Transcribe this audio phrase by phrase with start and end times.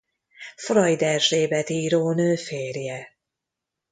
[0.55, 3.17] Freud Erzsébet írónő férje.